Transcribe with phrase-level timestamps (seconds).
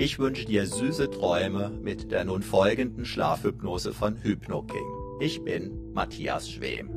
[0.00, 4.86] Ich wünsche dir süße Träume mit der nun folgenden Schlafhypnose von HypnoKing.
[5.18, 6.88] Ich bin Matthias Schwem.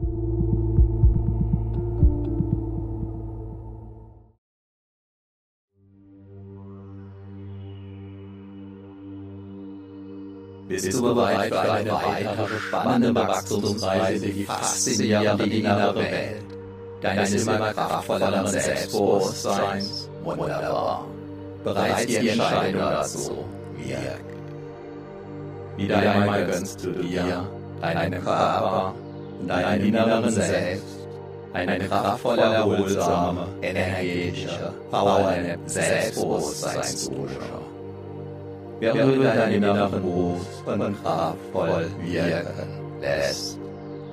[10.68, 16.46] Bist du bereit für eine weitere spannende Wachstumsreise die faszinierende innere Welt
[17.02, 20.08] deines immer kraftvolleren Selbstbewusstseins?
[20.24, 21.08] Wunderbar.
[21.64, 23.46] Bereits die Entscheidung dazu.
[23.78, 24.32] wirkt.
[25.78, 27.48] Wieder einmal gönnst du dir,
[27.82, 28.94] deinem Körper
[29.40, 30.86] und deinem inneren Selbst.
[31.54, 37.62] Eine kraftvolle, erholsame, energetische, powernde Selbstbewusstseinsdusche
[38.82, 43.60] während du deinen inneren Brust und kraftvoll wirken lässt.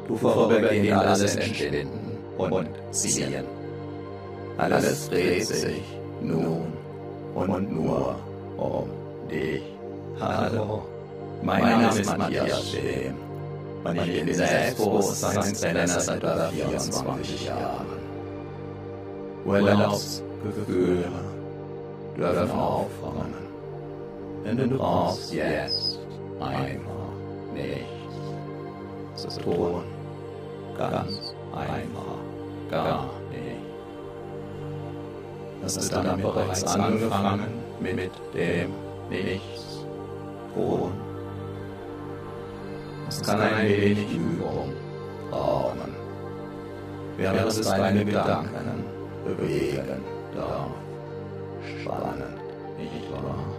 [0.07, 1.89] Du vorübergehend alles entschieden
[2.37, 3.45] und ziehen.
[4.59, 5.83] Alles dreht sich
[6.21, 6.73] nun
[7.35, 8.17] und nur
[8.57, 8.89] um
[9.31, 9.63] dich.
[10.21, 10.83] Hallo,
[11.43, 13.15] mein Name ist Matthias Schem
[13.85, 17.87] und ich bin Selbstbewusstseinstrainer seit über 24 Jahren.
[19.45, 21.05] Urlaubsgefühle
[22.17, 23.49] dürfen aufkommen
[24.57, 25.99] denn du brauchst jetzt
[26.41, 27.13] einfach
[27.53, 29.83] nichts zu tun.
[30.77, 32.19] Ganz einfach
[32.71, 33.18] gar nicht.
[35.63, 37.47] Das ist damit bereits angefangen
[37.81, 38.73] mit dem
[39.11, 39.85] Nichts
[40.55, 40.93] tun.
[43.09, 44.73] Es kann ein wenig Übung
[45.31, 45.95] brauchen,
[47.17, 48.85] während es deine Gedanken
[49.25, 50.03] bewegen
[50.37, 50.71] darf.
[51.83, 52.37] Spannend,
[52.79, 53.59] nicht wahr?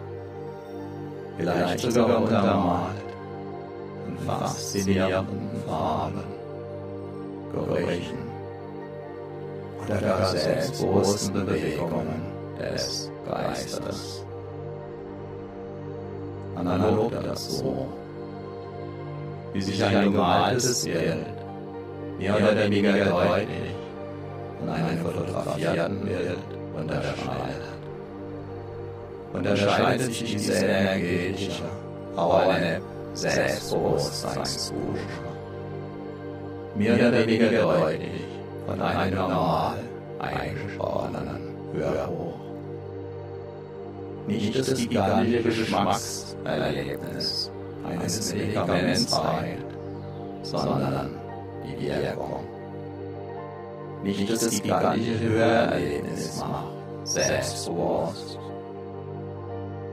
[1.39, 2.95] vielleicht sogar untermalt
[4.07, 6.23] in faszinierenden Farben,
[7.53, 8.28] Gerüchen
[9.97, 12.21] gar selbstbewussten Bewegungen
[12.59, 14.25] des Geistes.
[16.55, 17.87] Analog dazu,
[19.53, 21.25] wie sich ein gemaltes Bild
[22.17, 23.75] mehr oder weniger deutlich
[24.59, 26.37] von einem fotografierten Bild
[26.75, 27.69] unterscheidet
[29.33, 31.63] unterscheidet sich diese energetische,
[32.15, 32.81] eine
[33.13, 34.75] Selbstbewusstseinsdusche
[36.75, 38.28] mehr oder weniger deutlich
[38.69, 39.77] von einem normal
[40.19, 41.39] eingesporenen
[41.73, 42.35] Hörbuch.
[44.27, 47.51] Nicht das gigantische Geschmackserlebnis
[47.87, 49.63] eines Medikaments zeigt,
[50.43, 51.09] sondern
[51.65, 52.43] die Wirkung.
[54.03, 58.37] Nicht das gigantische Hörerlebnis macht, selbstbewusst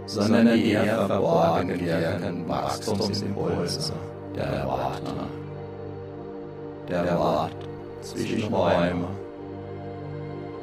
[0.08, 3.92] sondern die eher verborgen wirkenden Wachstumsimpulse
[4.36, 5.12] der Worte.
[6.88, 7.65] Der Wort
[8.06, 9.08] Zwischenräume,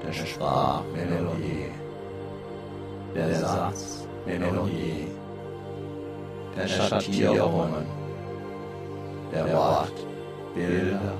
[0.02, 1.72] der Sprachmelodie,
[3.14, 5.08] der Satzmelodie,
[6.56, 7.86] der Schattierungen,
[9.34, 11.14] der Wortbilder,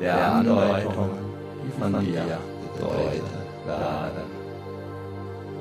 [0.00, 1.18] der Andeutungen,
[1.62, 2.38] die von dir
[2.74, 3.22] bedeutet
[3.66, 4.30] werden,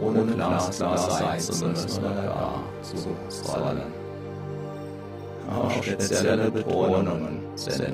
[0.02, 3.82] ohne glasklar sein zu müssen oder gar zu sollen.
[5.52, 7.94] Auch spezielle Betonungen sind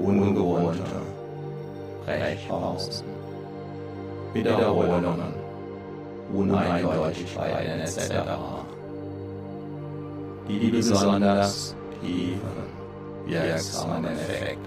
[0.00, 0.82] ungewohnte
[2.04, 3.04] Brechpausen,
[4.32, 5.34] Wiederholungen,
[6.32, 8.12] Uneindeutigkeiten etc.,
[10.48, 12.40] die die besonders tiefen,
[13.26, 14.58] wirksamen Effekt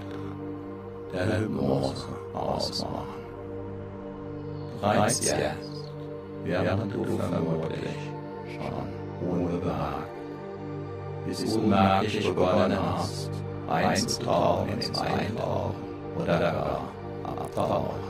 [1.12, 3.14] der Hypnose ausmachen.
[4.80, 5.92] Bereits jetzt,
[6.44, 7.98] während du vermutlich
[8.54, 10.08] schon unbewagt
[11.26, 13.30] bis unmerklich begonnen hast,
[13.68, 15.74] einzutauchen ins Eintauchen
[16.16, 16.88] oder gar
[17.24, 18.00] abtauchen.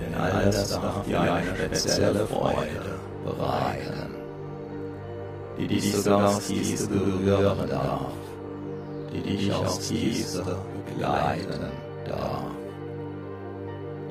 [0.00, 4.14] Denn all das darf dir eine spezielle Freude bereiten,
[5.58, 8.12] die dich sogar aufs Tiefste berühren darf,
[9.12, 10.44] die dich aufs Tiefste
[10.86, 11.72] begleiten
[12.06, 12.42] darf,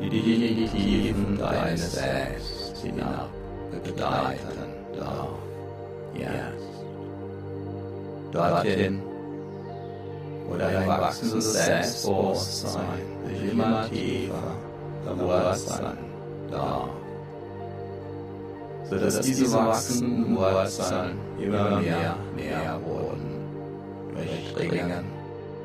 [0.01, 3.29] die dich in die Tiefen deines Selbst hinab
[3.83, 5.29] begleiten darf.
[6.13, 6.65] Jetzt.
[8.31, 9.01] Dorthin,
[10.47, 12.81] wo dein wachsendes Selbstbewusstsein
[13.27, 14.55] sich immer tiefer.
[15.05, 15.97] Verwurzeln
[16.49, 16.89] darf,
[18.89, 23.35] sodass diese wachsenden Wurzeln immer mehr Nährboden
[24.13, 25.05] durchdringen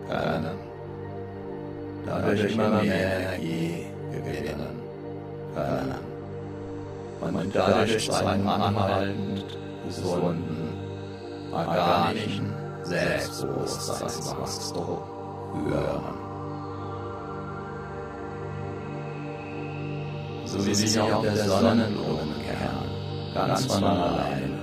[0.08, 0.58] können,
[2.06, 4.82] dadurch immer mehr Energie gewinnen
[5.54, 6.10] können.
[7.20, 9.44] Und dadurch zu einem anhaltend
[9.86, 10.74] gesunden,
[11.52, 14.98] organischen Selbstbewusstseinswachstum
[15.52, 16.14] führen.
[20.44, 22.90] So wie sich auch der Sonnenblumenkern
[23.34, 24.58] ganz von allein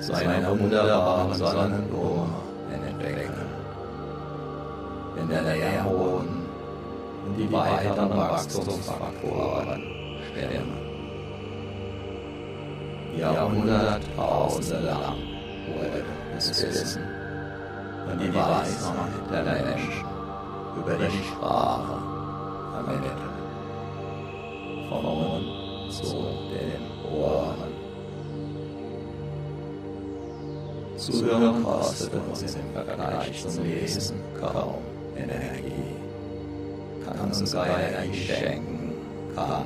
[0.00, 2.26] zu einer wunderbaren Sonnenblume
[2.72, 3.34] entdecken.
[5.14, 6.48] Wenn der Nährboden
[7.26, 9.82] und die weiteren Wachstumsfaktoren
[10.30, 10.72] stimmen.
[13.16, 15.16] Jahrhunderttausende lang
[15.66, 16.04] wurde
[16.34, 17.17] das Wissen
[18.10, 20.04] und die Weisheit der Menschen
[20.76, 21.98] über die Sprache
[22.72, 23.12] vermittelt.
[24.88, 26.04] Vom Mund zu
[26.50, 27.68] den Ohren.
[30.96, 34.82] Zuhören kostet uns im Vergleich zum Lesen kaum
[35.16, 35.96] Energie.
[37.04, 38.92] Kann uns sogar Energie schenken,
[39.34, 39.64] kann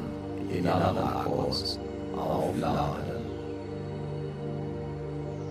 [0.50, 1.78] die inneren Akkus
[2.16, 3.12] aufladen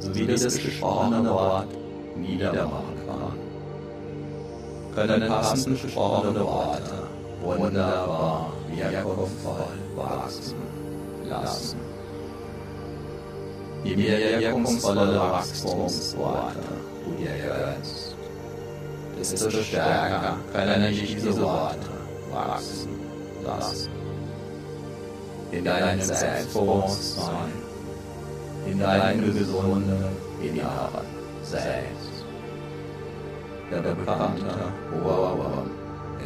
[0.01, 1.67] sowie das gesprochene Wort
[2.15, 3.33] niedermachen kann.
[4.95, 7.07] Können passend gesprochene Worte
[7.41, 10.55] wunderbar wirkungsvoll wachsen
[11.27, 11.79] lassen.
[13.83, 16.59] Je mehr wirkungsvolle Wachstumsworte
[17.05, 18.15] du dir gönnst,
[19.17, 21.89] desto stärker können dich diese Worte
[22.31, 22.99] wachsen
[23.43, 23.89] lassen.
[25.51, 27.61] In deinem Selbstbewusstsein
[28.67, 30.05] in deinem gesunden
[30.41, 31.05] Inneren
[31.43, 32.00] selbst.
[33.71, 35.71] Der bekannte Ohrwurm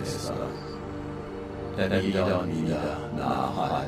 [0.02, 3.88] ist das, der wieder und wieder nachhalt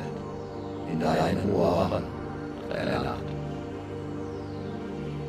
[0.92, 2.04] in deinen Ohren
[2.70, 3.16] trällert.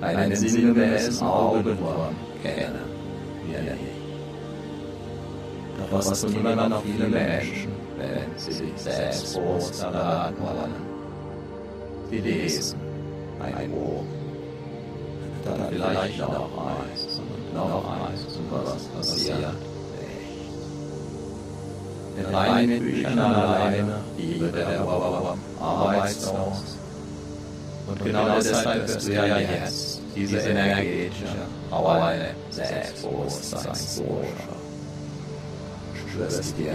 [0.01, 2.85] Einen sinngemäßen Augenwurm kennen
[3.47, 3.99] wir nicht.
[5.79, 10.75] Doch was tun immer noch viele Menschen, wenn sie sich selbstbewusst erraten wollen?
[12.11, 12.79] Sie lesen
[13.39, 14.03] ein Buch.
[15.45, 18.08] Dann vielleicht noch eins und noch eins
[18.51, 19.53] was passiert nicht.
[22.17, 26.77] Denn mit Büchern alleine liebe der Wurm arbeitslos.
[27.87, 31.27] Und genau deshalb wirst du ja jetzt diese energetische,
[31.71, 34.07] auerne Selbstbewusstseinsdosha.
[35.95, 36.73] Spürst dir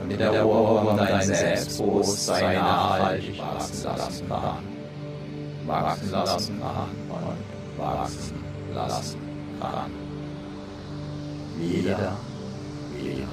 [0.00, 4.68] und mit der Wurm dein Selbstbewusstsein nachhaltig wachsen lassen kann
[5.68, 9.20] wachsen lassen kann und wachsen lassen
[9.60, 10.07] kann.
[11.58, 12.16] Wieder,
[12.96, 13.28] wieder,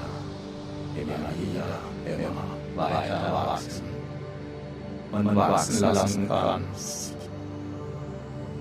[0.96, 1.66] immer wieder,
[2.04, 3.84] immer weiter wachsen.
[5.12, 7.16] Und wachsen lassen kannst.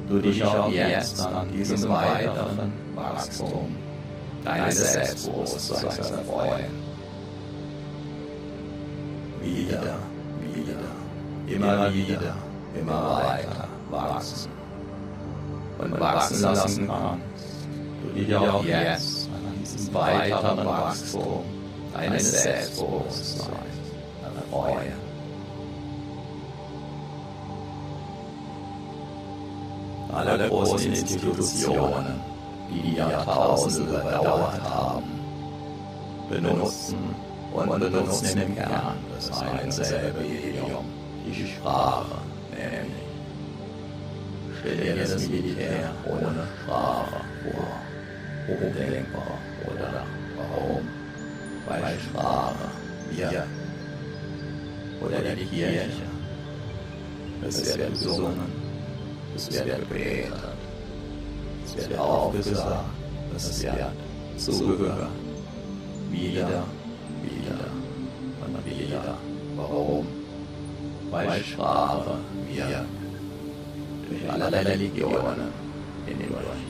[0.07, 3.75] Du dich auch jetzt an diesem weiteren Wachstum
[4.43, 6.85] deines Selbstbewusstseins erfreuen.
[9.41, 9.97] Wieder,
[10.41, 12.35] wieder, immer wieder
[12.79, 14.51] immer weiter wachsen.
[15.77, 17.67] Und wachsen lassen kannst,
[18.03, 19.14] du dich auch jetzt
[19.95, 21.43] weiteren Wachstum
[21.93, 23.49] deines Selbstbewusstseins
[24.23, 25.05] erfreuen.
[30.13, 32.21] Alle großen Institutionen
[32.69, 35.03] die die Jahrtausende überdauert haben,
[36.29, 36.97] benutzen
[37.53, 40.85] und benutzen im Kern das ein selbe Medium,
[41.25, 42.17] die Sprache,
[42.51, 43.05] nämlich
[44.59, 47.67] Stell dir das Militär ohne Sprache vor.
[48.47, 49.37] Undenkbar,
[49.89, 50.05] oder?
[50.37, 50.87] Warum?
[51.67, 52.55] Weil Sprache
[53.11, 53.45] wir
[55.01, 55.89] oder die Kirche.
[57.41, 58.39] Es wird gesungen,
[59.35, 60.33] es wird gebetet,
[61.65, 62.85] es wird aufgesagt,
[63.35, 63.91] es wird
[64.37, 65.09] zugehört.
[66.11, 66.63] Wieder,
[67.21, 67.67] wieder.
[68.45, 69.17] Und wieder.
[69.57, 70.07] Warum?
[71.11, 72.85] Weil Sprache wir
[74.07, 75.51] durch alle Religionen
[76.05, 76.63] hindurch.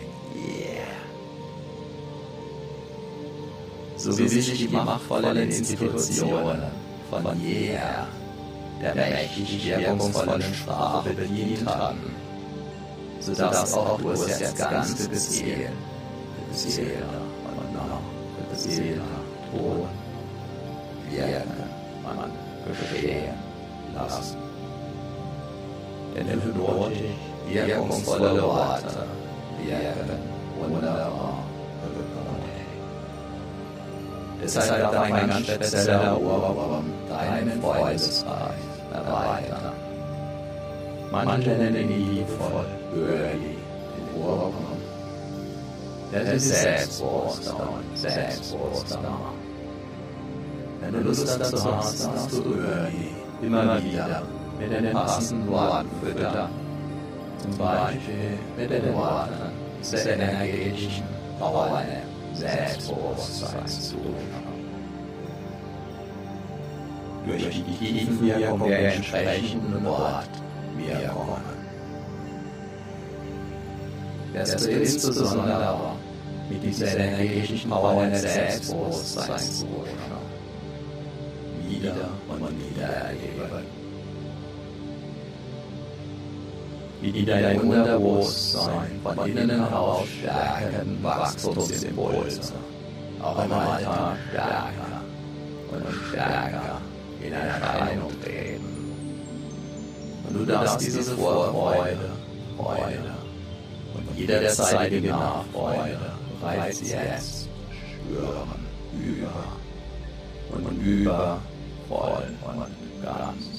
[4.05, 6.63] So wie sich die machtvollen Institutionen
[7.09, 8.07] von jeher
[8.83, 12.15] der mächtig wirkungsvollen Sprache bedient hatten,
[13.21, 15.71] so dass auch du es jetzt ganz Befehl,
[16.51, 17.03] Befehl
[17.59, 18.03] und noch
[18.51, 19.01] Befehl
[19.51, 19.89] tun,
[21.11, 21.65] wirken,
[22.03, 22.31] man
[22.67, 23.35] geschehen
[23.95, 24.37] lassen.
[26.15, 26.99] Denn hypnotisch
[27.49, 29.07] wirkungsvolle Worte
[29.65, 30.19] wirken
[30.61, 31.45] wunderbar
[34.43, 38.25] Deshalb darf ein ganz spezieller Ohrwurm deinen Freundeskreis
[38.93, 39.73] erweitern.
[41.11, 43.57] Manche nennen ihn liebevoll Öli,
[43.97, 44.55] den Ohrwurm.
[46.13, 47.57] Das ist Selbstbewusstsein,
[47.95, 49.05] Selbstbewusstsein.
[50.81, 53.11] Wenn du Lust dazu hast, darfst du Öli
[53.43, 54.23] immer wieder
[54.59, 56.49] mit den passenden Worten füttern.
[57.39, 61.05] Zum Beispiel mit den Worten des energetischen
[61.39, 61.83] Power
[62.35, 63.97] Selbstbewusstseins zu.
[67.27, 71.43] Durch die Tiefenwirkung der entsprechenden Wortwirkungen.
[74.33, 75.97] Wirst du insbesondere
[76.51, 79.67] mit dieser energetischen Power deines Selbstbewusstseins zu
[81.69, 81.95] wieder
[82.29, 83.74] und wieder erleben.
[87.05, 92.55] Wie die dein Unterbewusstsein von innen heraus stärken Wachstumsimpulse,
[93.21, 95.03] auch im Alltag stärker
[95.71, 96.81] und stärker
[97.23, 98.95] in Erscheinung treten.
[100.29, 102.11] Und du darfst diese Vorfreude,
[102.57, 103.15] Freude
[103.95, 105.99] und jederzeitige Nachfreude
[106.41, 107.49] bereits jetzt
[107.83, 108.67] spüren,
[108.99, 109.45] über
[110.57, 111.39] und über,
[111.87, 113.54] voll und ganz.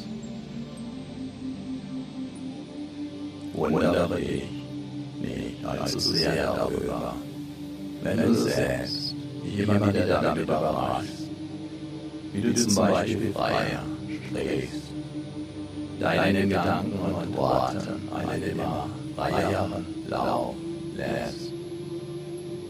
[3.55, 4.43] Wundere dich
[5.21, 7.15] nicht allzu sehr darüber,
[8.03, 11.29] wenn du selbst dich immer wieder damit überraschst,
[12.33, 13.83] wie du zum Beispiel freier
[14.27, 14.91] sprichst,
[15.99, 20.55] deinen Gedanken und Worten einen immer freieren Lauf
[20.95, 21.51] lässt,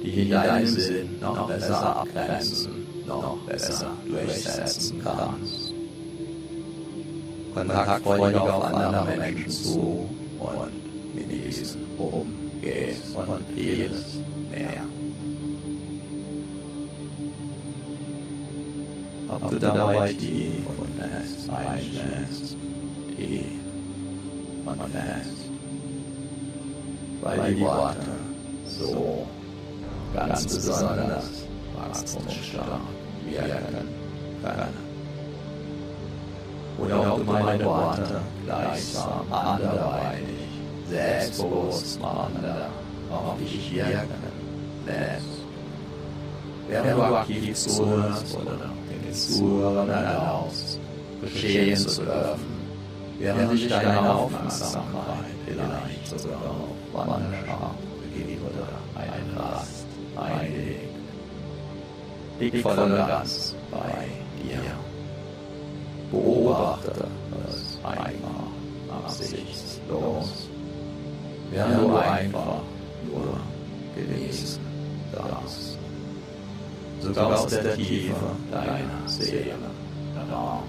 [0.04, 5.74] die in deinem Sinn noch besser abgrenzen noch besser durchsetzen kannst.
[7.54, 14.18] Kontaktfreudig auf andere Menschen zu und mit diesen umgehst und vieles
[14.51, 14.84] mehr.
[19.30, 22.58] Ob du dabei tief und fest einschläfst,
[23.18, 23.46] tief
[24.65, 25.50] und fest,
[27.22, 28.12] weil die Worte
[28.68, 29.27] so
[30.13, 32.82] ganz besonders wachstumsstark
[33.25, 33.88] wirken
[34.44, 34.85] können.
[36.77, 40.50] Oder du meine Worte gleichsam anderweitig,
[40.89, 42.70] selbstbewusst machender
[43.10, 44.10] auf dich wirken
[44.86, 45.25] lässt.
[46.67, 50.79] Während du aktiv zuhörst oder den Zuhörern erlaubst,
[51.22, 52.55] geschehen zu dürfen,
[53.20, 54.84] während sich deine Aufmerksamkeit
[55.46, 58.67] vielleicht sogar auf Wanderschaft begibt oder
[59.00, 59.86] eine Rast
[60.17, 60.96] einlegt.
[62.39, 64.08] Liegt voll und ganz bei
[64.44, 64.62] dir.
[66.12, 67.07] Beobachte
[67.50, 70.50] es einfach absichtslos,
[71.51, 72.62] während du einfach
[73.05, 73.39] nur
[73.95, 74.59] genießen
[75.12, 75.77] darfst.
[77.01, 78.15] Sogar aus der Tiefe
[78.51, 79.53] deiner Seele
[80.15, 80.63] heraus.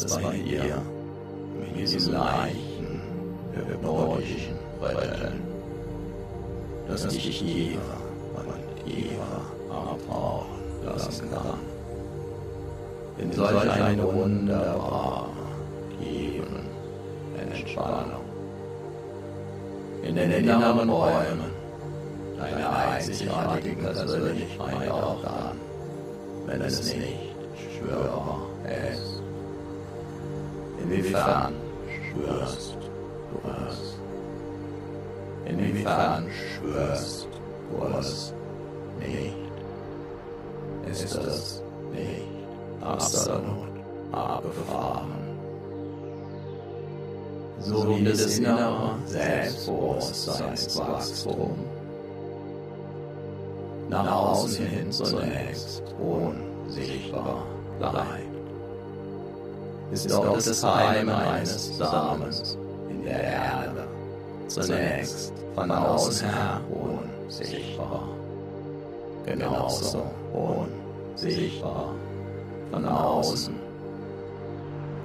[0.05, 0.83] Es bei dir
[1.59, 3.01] mit diesem leichten,
[3.53, 5.41] hypnotischen Rütteln,
[6.87, 7.79] das dich tiefer
[8.35, 9.41] und tiefer
[9.71, 11.59] abtauchen lassen kann?
[13.17, 15.29] In solch eine wunderbare,
[15.99, 16.67] tiefen
[17.39, 18.25] Entspannung.
[20.03, 21.51] In den inneren Räumen
[22.37, 25.57] deiner einzigartigen Persönlichkeit auch dann,
[26.45, 27.33] wenn es nicht
[27.79, 28.41] schwörbar
[28.93, 29.24] ist.
[30.83, 31.53] Inwiefern
[31.89, 32.77] schwörst
[33.31, 33.77] du es?
[35.45, 37.27] Inwiefern schwörst
[37.71, 38.33] du es
[38.99, 39.35] nicht?
[40.89, 42.27] Ist es nicht
[42.81, 43.67] absolut
[44.11, 45.11] abgefahren?
[47.59, 51.55] So wie das innere Selbstbewusstseinswachstum
[53.89, 57.45] nach außen hin zunächst unsichtbar
[57.79, 58.24] bleibt
[59.91, 62.57] ist auch das Heim eines Samens
[62.89, 63.87] in der Erde,
[64.47, 68.09] zunächst von außen her unsichtbar,
[69.25, 71.93] genauso unsichtbar
[72.71, 73.55] von außen.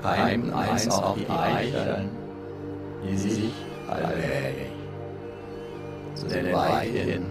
[0.03, 2.11] Keimten einst auch die Eicheln,
[3.05, 3.53] die sich
[3.89, 4.73] allmählich
[6.15, 7.27] zu den weithin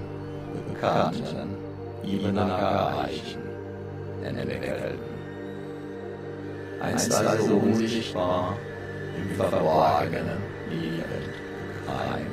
[0.68, 1.58] bekannten
[2.04, 3.42] Ibenacker Eichen
[4.24, 5.09] entwickelten
[6.82, 8.58] einst also unsichtbar
[9.18, 10.38] im Verborgenen
[10.70, 11.06] liegend
[11.86, 12.28] geheim.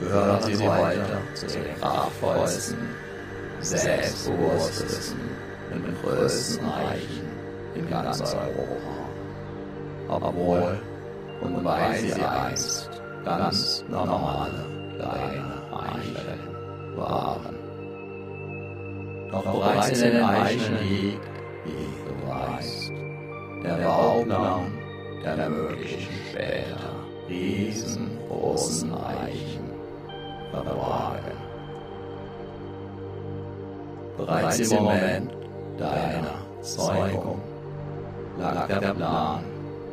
[0.00, 2.78] Gehören sie weiter zu den kraftvollsten,
[3.60, 5.20] selbstbewusstesten
[5.72, 7.28] und größten Eichen
[7.74, 8.66] in ganz Europa.
[10.08, 10.78] Obwohl
[11.40, 12.90] und weil sie einst
[13.24, 14.64] ganz normale
[14.96, 17.56] kleine Eicheln waren.
[19.30, 21.31] Doch bereits in den Eichen liegt,
[21.64, 22.92] wie du weißt,
[23.64, 24.72] der Bauplan
[25.24, 26.90] der möglichen später
[27.28, 29.70] riesengroßen Eichen
[30.50, 31.38] verborgen.
[34.16, 35.32] Bereits im Moment
[35.78, 37.40] deiner Zeugung
[38.38, 39.44] lag der Plan,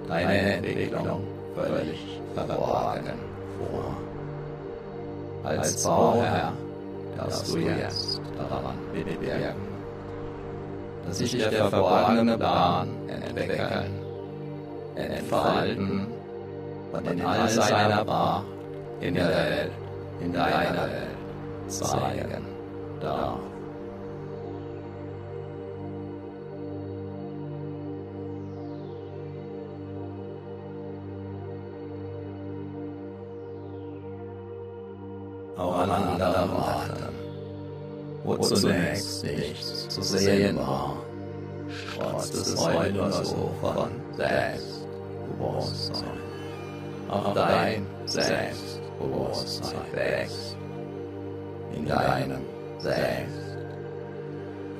[0.08, 1.24] deine Entwicklung
[1.56, 3.20] völlig verborgen
[3.58, 3.98] vor.
[5.44, 6.54] Als Bauherr
[7.18, 9.69] darfst du jetzt daran mitwirken,
[11.13, 14.02] sich der verborgene Plan entwickeln,
[14.95, 16.08] entfalten
[16.91, 18.45] und in all seiner Pracht
[19.02, 19.72] in der Welt,
[20.22, 22.45] in deiner Welt zeigen
[23.02, 23.39] darf.
[35.58, 36.19] auch an
[38.24, 40.99] wo zunächst nichts zu sehen war,
[42.00, 46.20] trotz es heute nur so von Selbstbewusstsein.
[47.10, 50.56] Auch dein Selbstbewusstsein wächst.
[51.76, 52.46] In deinem
[52.80, 53.58] Selbst.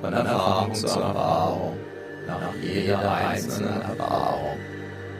[0.02, 1.78] Von Erfahrung zu Erfahrung,
[2.26, 4.58] nach jeder einzelnen Erfahrung,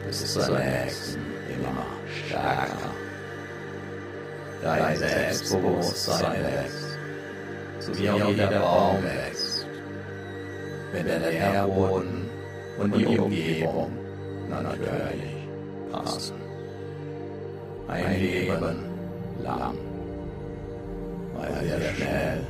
[0.06, 1.84] bis zur nächsten immer
[2.26, 2.90] stärker.
[4.62, 6.98] Dein Selbstbewusstsein wächst,
[7.80, 9.19] so wie auch jeder Baum wächst,
[10.92, 12.28] wenn der Nährboden
[12.78, 13.90] und die Umgebung
[14.48, 15.36] natürlich
[15.92, 16.34] passen.
[17.88, 18.84] Ein Leben
[19.42, 19.74] lang,
[21.34, 22.40] mal sehr schnell,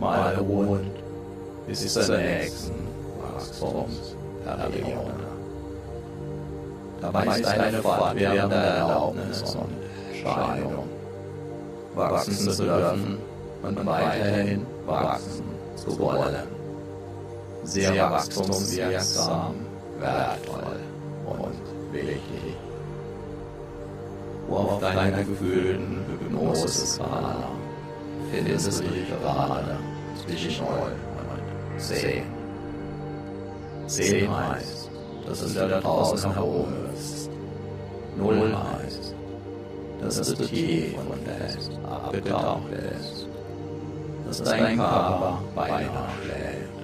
[0.00, 0.90] mal ruhend,
[1.66, 2.74] bis zur nächsten
[3.20, 5.12] Wachstumsperiode.
[7.00, 9.72] Dabei ist eine fortwährende Erlaubnis und
[10.14, 10.88] Entscheidung,
[11.94, 13.18] wachsen zu dürfen
[13.62, 15.44] und weiterhin wachsen
[15.74, 16.61] zu wollen.
[17.64, 19.54] Sehr wachstumswirksam,
[19.98, 20.80] wertvoll
[21.26, 22.56] und wichtig.
[24.48, 27.48] Wo auf deiner gefühlten Hypnose-Skala
[28.32, 29.78] findest du dich gerade
[30.26, 30.68] zwischen 0
[31.74, 32.24] und 10.
[33.86, 34.90] 10 heißt,
[35.26, 37.30] dass es da draußen herum ist.
[38.16, 39.14] 0 heißt,
[40.00, 43.28] dass es tief und fest abgetaucht ist,
[44.26, 46.81] dass dein Körper beinahe schläft,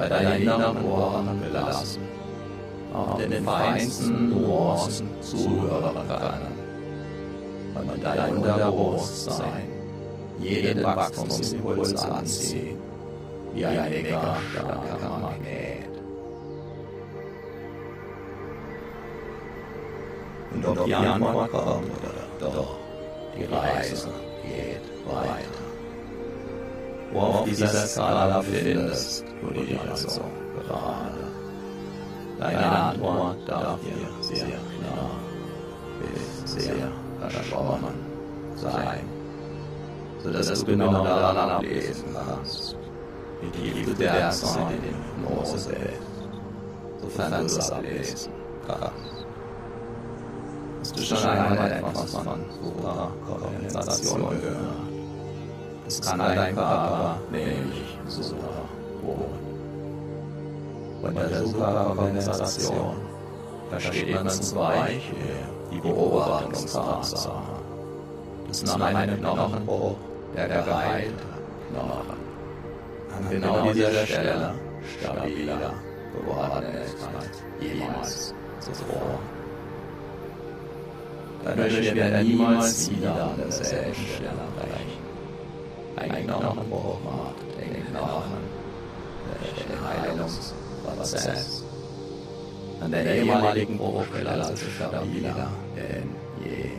[0.00, 2.00] bei deinen inneren Ohren gelassen,
[2.94, 6.60] auch den feinsten Nuancen zuhören können
[7.74, 9.68] und dein Unterbewusstsein
[10.38, 12.78] jeden Wachstumsimpuls anziehen,
[13.52, 15.90] wie ein dicker, starker Magnet.
[20.52, 21.90] Und ob die Antwort kommt
[22.40, 22.76] oder doch,
[23.36, 24.08] die Reise
[24.42, 25.59] geht weiter.
[27.12, 30.22] Wo auf dieser Skala findest du dich also
[30.54, 31.20] gerade.
[32.38, 35.10] Deine Antwort darf dir sehr klar
[36.00, 36.88] bis sehr
[37.28, 37.94] verschwommen
[38.56, 39.00] sein,
[40.22, 42.76] sodass du genau daran ablesen kannst,
[43.42, 45.70] wie tief du derzeit in Hypnose ist,
[47.02, 48.32] sofern du es ablesen
[48.66, 49.26] kannst.
[50.80, 54.79] Hast du schon einmal etwas von purer Kondensation gehört?
[55.90, 58.62] Das kann dein Körper nämlich super
[59.02, 59.40] wohnen.
[61.02, 62.96] Von der Superkondensation
[63.70, 65.16] versteht man zum Beispiel
[65.72, 67.42] die Beobachtungstatsache,
[68.46, 69.96] dass nach einem Knochenbruch
[70.36, 71.24] der gereilte
[71.72, 72.20] Knochen
[73.16, 74.54] an genau dieser Stelle
[75.00, 75.72] stabiler
[76.14, 79.18] geworden ist als jemals zuvor.
[81.44, 85.09] Dadurch wird er niemals wieder an derselben Stelle brechen.
[85.96, 88.40] Ein Knochenbruch macht den Knochen,
[89.56, 91.64] den Heilungsprozess
[92.80, 96.08] an der ehemaligen also stabiler denn
[96.42, 96.70] je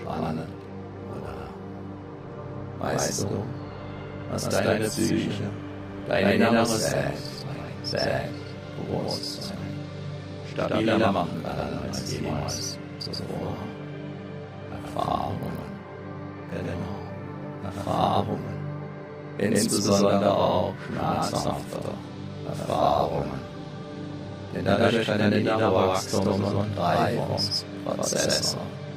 [0.00, 0.48] spannend,
[1.10, 1.48] oder?
[2.78, 3.44] Weißt du,
[4.30, 5.50] was deine Psyche,
[6.08, 7.46] dein inneres Selbst,
[7.82, 9.58] Selbstbewusstsein
[10.52, 13.56] stabiler machen kann als jemals zuvor?
[14.84, 15.58] Erfahrungen,
[16.50, 17.03] genau,
[17.64, 18.56] Erfahrungen,
[19.38, 21.78] insbesondere auch schmerzhafte
[22.48, 23.40] Erfahrungen.
[24.54, 28.56] Denn dadurch können innere Wachstums- und Reifungsprozesse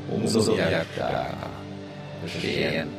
[0.10, 1.28] umso stärker
[2.22, 2.90] bestehen.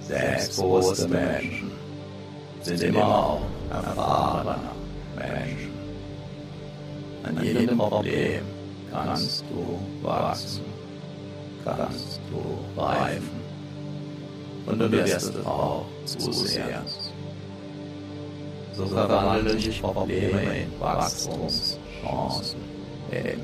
[0.00, 1.72] Selbstbewusste Menschen
[2.62, 3.40] sind immer auch
[3.76, 4.56] erfahrene
[5.16, 5.72] Menschen.
[7.22, 8.42] An jedem Problem
[8.90, 10.64] kannst du wachsen,
[11.64, 13.40] kannst du reifen
[14.66, 16.84] und du wirst es auch zusehen.
[18.74, 22.60] So verwandeln sich Probleme in Wachstumschancen,
[23.10, 23.40] in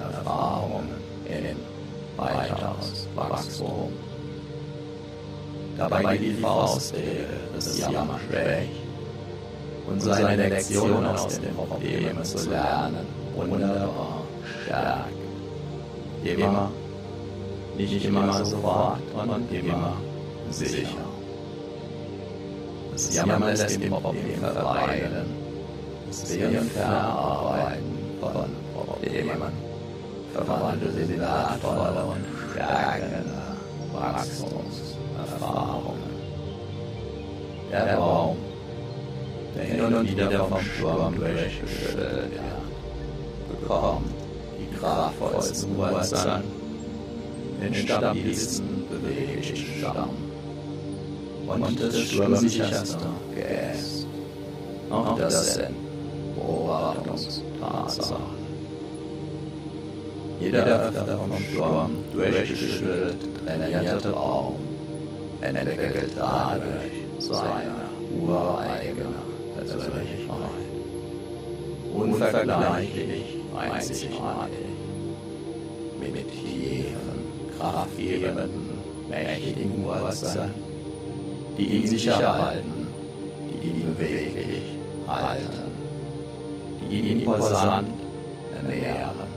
[0.00, 0.88] Erfahrungen,
[1.26, 1.56] in
[2.16, 3.92] weiteres Wachstum.
[5.76, 8.81] Dabei die Faustregel des Jammer schwächt
[9.92, 14.22] und seine Lektion aus den Problemen zu lernen wunderbar
[14.64, 15.06] stark.
[16.24, 16.70] Immer,
[17.76, 19.96] nicht immer sofort und immer
[20.50, 20.86] sicher.
[22.92, 25.26] Das Jammern lässt dem Problem verweilen.
[26.08, 26.36] Das
[26.74, 29.52] Verarbeiten von Problemen
[30.34, 33.24] verwandelt in wertvolle und stärkende
[33.92, 36.12] Wachstumserfahrungen.
[37.70, 38.36] Der Baum,
[39.54, 44.10] der hin und wieder vom Sturm durchgeschüttelt wird, bekommt
[44.58, 46.42] die kraftvollsten Wurzeln,
[47.60, 50.10] den stabilsten beweglichen Stamm
[51.46, 54.06] und das sturmsicherste Geäst.
[54.90, 55.74] Auch das sind
[56.34, 58.42] Beobachtungstatsachen.
[60.40, 64.56] Jeder öfter vom Sturm durchgeschüttelt trainierte Baum
[65.40, 67.88] entwickelt dadurch seine
[68.20, 70.38] ureigene Persönlichkeit.
[71.94, 74.72] Unvergleichlich einzigartig.
[76.00, 76.96] Mit tiefen,
[77.58, 80.50] kraftgebenden, mächtigen Wurzeln,
[81.56, 82.88] die ihn sicher halten,
[83.48, 85.70] die ihn beweglich halten,
[86.80, 87.88] die ihn imposant
[88.56, 89.32] ernähren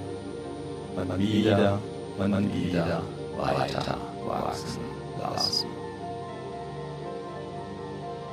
[0.96, 1.80] man wieder,
[2.18, 3.02] man wieder
[3.38, 4.82] weiter wachsen
[5.20, 5.68] lassen.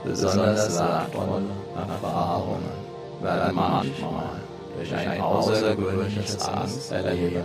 [0.04, 1.42] Besonders wertvolle
[1.76, 2.70] Erfahrungen
[3.20, 4.40] werden manchmal
[4.76, 7.44] durch ein außergewöhnliches Angsterleben,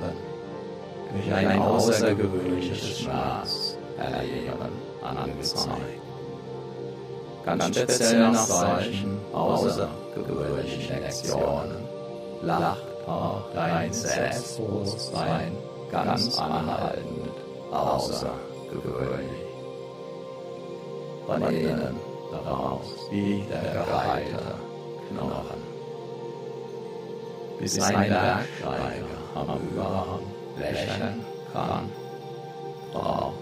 [1.14, 4.72] durch ein außergewöhnliches Schmerzerleben
[5.04, 6.02] angezeigt.
[7.46, 11.78] Ganz speziell nach solchen außergewöhnlichen Lektionen
[12.42, 15.56] lacht auch dein Selbstbewusstsein
[15.92, 17.32] ganz anhaltend
[17.72, 19.46] außergewöhnlich.
[21.26, 24.56] Von innen daraus wie der gereihte
[25.10, 25.62] Knochen.
[27.60, 30.22] Bis ein Bergsteiger am Überhang
[30.60, 31.90] lächeln kann,
[32.92, 33.34] braucht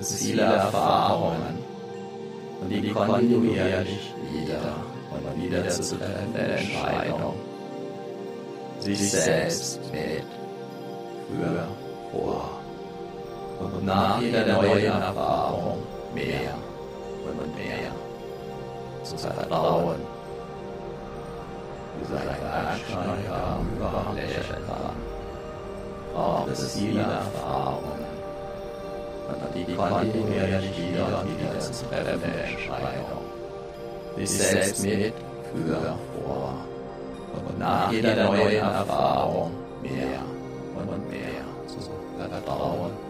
[0.00, 1.58] es viele Erfahrungen
[2.60, 4.76] und die kontinuierlich wieder
[5.10, 7.34] und wieder zu treffende Entscheidung.
[8.78, 10.24] Sich selbst mit
[11.28, 11.66] für
[12.12, 12.60] vor
[13.58, 15.78] und nach jeder neuen Erfahrung
[16.14, 16.54] mehr
[17.30, 17.90] und mehr
[19.02, 20.00] zu vertrauen.
[21.98, 24.96] Wie sein Bergsteiger am Überhang lächeln kann,
[26.12, 28.06] braucht es viele Erfahrungen
[29.28, 33.22] und die kontinuierlich wieder und wieder zu treffende Entscheidung.
[34.16, 35.14] Sich selbst mit
[35.52, 36.54] für vor
[37.48, 40.20] und nach jeder neuen Erfahrung mehr
[40.76, 41.78] und mehr zu
[42.18, 43.05] vertrauen.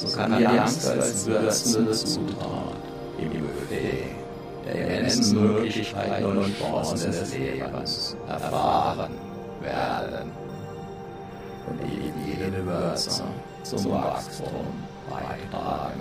[0.00, 2.76] So kann die Angst als würzende Zutat
[3.18, 4.16] im Buffet
[4.64, 9.12] der immensen Möglichkeiten und Chancen des Lebens erfahren
[9.60, 10.32] werden
[11.66, 13.24] und die jede Würze
[13.62, 14.66] zum Wachstum
[15.10, 16.00] beitragen.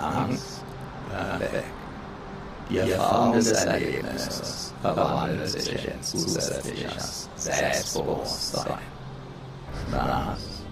[0.00, 0.64] Angst
[1.38, 1.64] weg.
[2.68, 8.89] Die Erfahrung des Erlebnisses verwandelt sich in zusätzliches Selbstbewusstsein.
[9.92, 10.62] Was?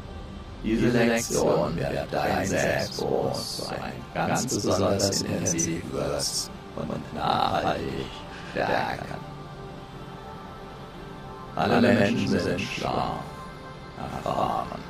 [0.65, 8.07] Diese Lektion wird dein Selbstbewusstsein ganz besonders intensiv würzen und nachhaltig
[8.51, 9.15] stärken.
[11.57, 13.19] Alle Menschen sind schlau,
[13.97, 14.81] erfahren.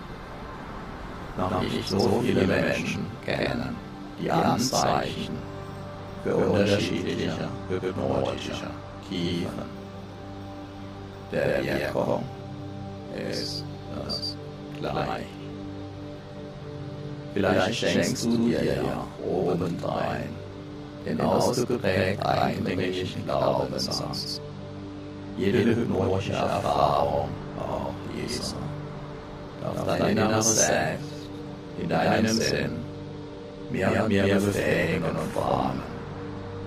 [1.37, 3.77] Noch nicht so viele Menschen kennen
[4.21, 5.39] die Anzeichen
[6.25, 8.71] für unterschiedliche hypnotische
[9.09, 9.79] Tiefen
[11.31, 12.25] der Wirkung
[13.31, 13.65] ist
[13.97, 14.37] das
[14.79, 15.27] gleich.
[17.35, 20.29] Vielleicht schenkst du dir ja obendrein
[21.07, 24.41] den ausgeprägt eindringlichen Glaubenssatz.
[25.37, 28.55] Jede hypnotische Erfahrung, auch diese,
[29.63, 31.05] darf dein inneres Selbst
[31.81, 32.73] in deinem Sinn
[33.71, 35.83] mehr und mehr befähigen und formen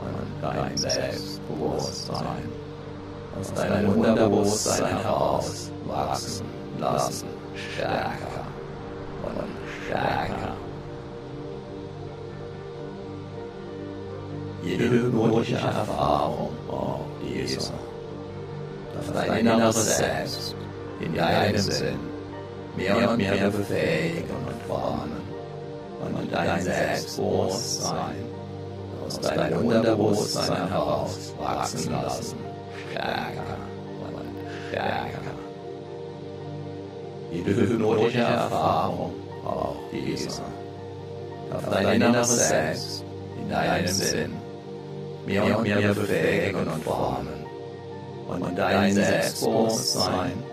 [0.01, 2.49] und dein Selbstbewusstsein
[3.39, 8.45] aus deinem Unterbewusstsein heraus wachsen lassen, stärker.
[9.23, 9.47] Und
[9.85, 10.55] stärker.
[14.63, 17.73] Jede hypnotische Erfahrung braucht dieser.
[18.93, 20.55] Das dein inneres Selbst
[20.99, 21.99] in deinem Sinn.
[22.75, 25.21] Mehr und mehr befähigen und formen
[26.01, 28.15] und dein Selbstbewusstsein
[29.05, 32.37] aus deinem Unterbewusstsein heraus wachsen lassen,
[32.89, 33.57] stärker.
[34.15, 35.50] Und stärker.
[37.31, 39.13] Jede hypnotische Erfahrung
[39.43, 40.43] braucht dieser.
[41.53, 43.05] Auf dein inneres Selbst
[43.41, 44.33] in deinem Sinn
[45.25, 47.45] mehr und mehr befähigen und formen
[48.27, 50.43] und dein Selbstbewusstsein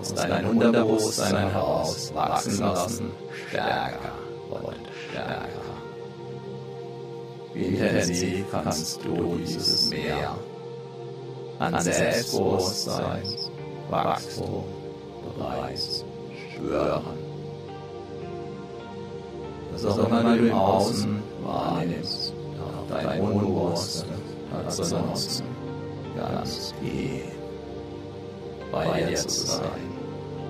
[0.00, 3.10] aus deinem Unterbewusstsein heraus wachsen lassen,
[3.48, 4.12] stärker
[4.50, 5.48] und stärker.
[7.54, 10.36] Wie intensiv kannst du dieses Meer
[11.58, 13.22] an Selbstbewusstsein,
[13.90, 14.64] Wachstum
[15.38, 16.04] bereits
[16.54, 17.02] spüren?
[19.72, 23.20] Was auch immer du im Außen wahrnimmst, darf dein
[24.52, 25.44] hat benutzen,
[26.16, 27.24] ganz tief
[28.70, 29.62] bei dir zu sein,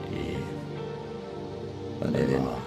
[0.09, 0.39] tief
[2.01, 2.62] und immer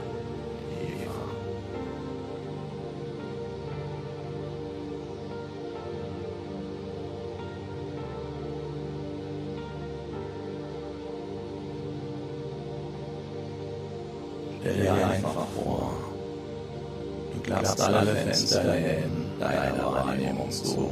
[18.35, 20.91] Fenster in deiner Wahrnehmung zu,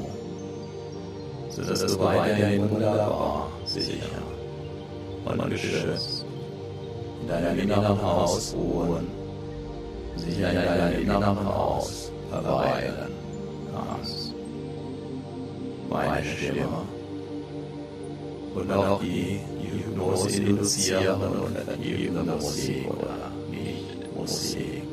[1.50, 4.06] sodass du weiterhin wunderbar, sicher
[5.26, 6.26] und geschützt
[7.22, 9.08] in deinem inneren Haus ruhen,
[10.16, 13.12] sicher in deinem inneren Haus verweilen
[13.74, 14.34] kannst.
[15.90, 16.68] Meine Stimme
[18.56, 24.84] und auch die, die Hypnose induzieren und vertiefende Musik oder nicht Musik.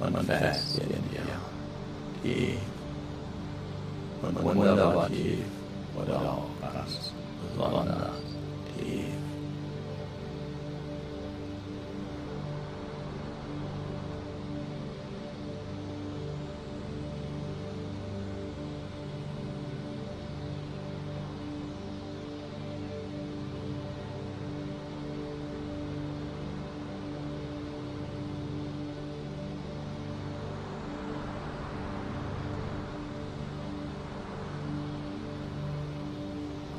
[0.00, 1.22] und fest in dir,
[2.22, 2.58] tief
[4.22, 5.44] und wunderbar tief
[5.96, 7.12] oder auch ganz
[7.56, 8.21] besonders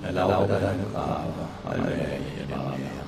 [0.06, 1.24] Erlaube deinem Körper
[1.66, 3.04] allmählich immer mehr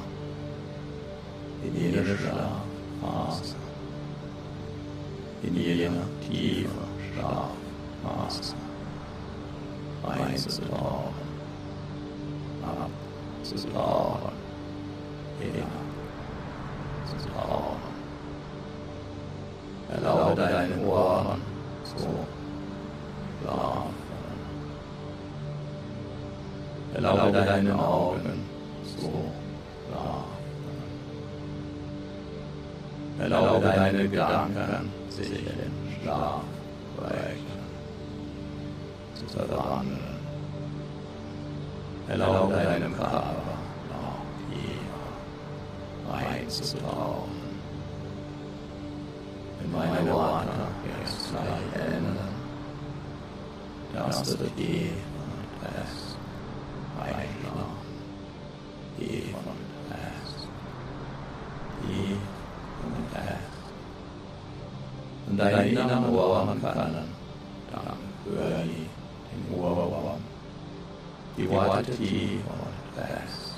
[1.63, 3.55] in jede Schlafphase,
[5.43, 5.91] in jede
[6.21, 6.69] tiefe
[7.13, 8.55] Schlafphase
[10.03, 11.13] einzutauchen,
[13.41, 14.34] abzutauchen,
[27.35, 27.74] Erlaube
[65.91, 67.13] Ohren können,
[67.71, 68.87] dann höre ich
[69.31, 70.21] den Ohrwurm,
[71.37, 73.55] die Worte tief und fest.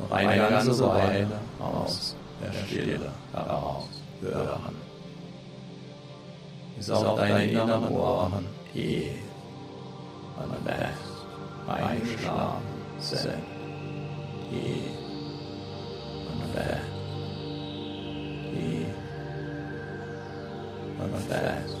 [0.00, 1.28] Noch eine ganze Weile
[1.60, 3.88] aus der Stille heraus
[4.20, 4.76] hören.
[6.76, 9.12] Bis auch deine inneren Ohren tief
[10.36, 11.14] und fest
[11.68, 12.62] eingeschlafen
[12.98, 13.42] sind.
[14.50, 14.82] Tief
[16.32, 16.93] und fest.
[21.28, 21.73] Und fest.